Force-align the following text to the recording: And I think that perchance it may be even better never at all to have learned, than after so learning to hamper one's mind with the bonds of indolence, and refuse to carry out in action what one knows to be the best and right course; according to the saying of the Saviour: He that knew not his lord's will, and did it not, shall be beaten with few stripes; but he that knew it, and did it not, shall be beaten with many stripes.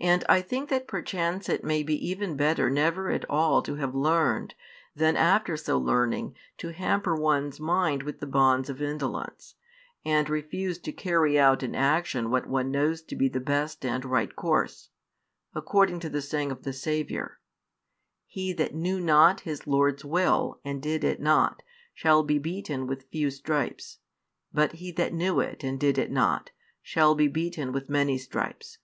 And 0.00 0.24
I 0.28 0.40
think 0.40 0.68
that 0.68 0.88
perchance 0.88 1.48
it 1.48 1.62
may 1.62 1.84
be 1.84 1.94
even 2.08 2.36
better 2.36 2.68
never 2.68 3.08
at 3.12 3.24
all 3.30 3.62
to 3.62 3.76
have 3.76 3.94
learned, 3.94 4.56
than 4.96 5.14
after 5.16 5.56
so 5.56 5.78
learning 5.78 6.34
to 6.58 6.72
hamper 6.72 7.14
one's 7.14 7.60
mind 7.60 8.02
with 8.02 8.18
the 8.18 8.26
bonds 8.26 8.68
of 8.68 8.82
indolence, 8.82 9.54
and 10.04 10.28
refuse 10.28 10.78
to 10.80 10.90
carry 10.92 11.38
out 11.38 11.62
in 11.62 11.76
action 11.76 12.30
what 12.32 12.48
one 12.48 12.72
knows 12.72 13.00
to 13.02 13.14
be 13.14 13.28
the 13.28 13.38
best 13.38 13.86
and 13.86 14.04
right 14.04 14.34
course; 14.34 14.90
according 15.54 16.00
to 16.00 16.08
the 16.08 16.20
saying 16.20 16.50
of 16.50 16.64
the 16.64 16.72
Saviour: 16.72 17.38
He 18.26 18.52
that 18.54 18.74
knew 18.74 18.98
not 19.00 19.42
his 19.42 19.68
lord's 19.68 20.04
will, 20.04 20.58
and 20.64 20.82
did 20.82 21.04
it 21.04 21.20
not, 21.20 21.62
shall 21.94 22.24
be 22.24 22.40
beaten 22.40 22.88
with 22.88 23.04
few 23.12 23.30
stripes; 23.30 24.00
but 24.52 24.72
he 24.72 24.90
that 24.92 25.12
knew 25.14 25.38
it, 25.38 25.62
and 25.62 25.78
did 25.78 25.96
it 25.96 26.10
not, 26.10 26.50
shall 26.82 27.14
be 27.14 27.28
beaten 27.28 27.70
with 27.70 27.88
many 27.88 28.18
stripes. 28.18 28.78